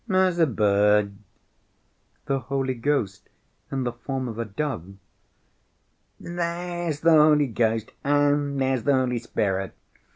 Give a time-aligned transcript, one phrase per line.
[0.09, 1.13] "As a bird."
[2.25, 3.29] "The Holy Ghost
[3.71, 4.95] in the form of a dove?"
[6.19, 9.75] "There's the Holy Ghost and there's the Holy Spirit.